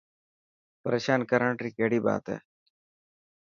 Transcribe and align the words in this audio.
پريشان 0.83 1.19
ڪرڻ 1.31 1.51
ري 1.63 1.71
ڪهڙي 1.77 1.99
بات 2.05 2.23
هي. 2.33 2.37